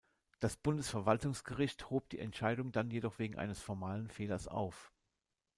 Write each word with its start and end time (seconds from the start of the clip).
Das 0.39 0.57
Bundesverwaltungsgericht 0.57 1.91
hob 1.91 2.09
die 2.09 2.17
Entscheidung 2.17 2.71
dann 2.71 2.89
jedoch 2.89 3.19
wegen 3.19 3.37
eines 3.37 3.61
formalen 3.61 4.07
Fehlers 4.09 4.47
auf. 4.47 4.91